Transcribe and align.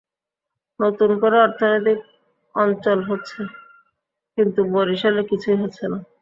নতুন 0.79 1.09
করে 1.21 1.37
অর্থনৈতিক 1.41 1.99
অঞ্চল 2.55 2.99
হচ্ছে, 3.09 3.39
কিন্তু 4.37 4.59
বরিশালে 4.73 5.21
কিছুই 5.31 5.57
হচ্ছে 5.61 5.83
না। 5.91 5.97